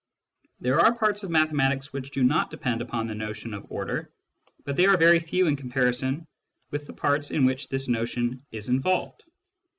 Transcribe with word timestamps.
There 0.59 0.79
are 0.79 0.95
parts 0.97 1.21
of 1.21 1.29
mathematics 1.29 1.93
which 1.93 2.09
do 2.09 2.23
not 2.23 2.49
depend 2.49 2.81
upon 2.81 3.05
the 3.05 3.13
notion 3.13 3.53
of 3.53 3.67
order, 3.71 4.09
but 4.65 4.75
they 4.75 4.87
are 4.87 4.97
very 4.97 5.19
few 5.19 5.45
in 5.45 5.55
comparison 5.55 6.25
with 6.71 6.87
the 6.87 6.93
parts 6.93 7.29
in 7.29 7.45
which 7.45 7.69
this 7.69 7.87
notion 7.87 8.43
is 8.51 8.67
involved. 8.67 9.21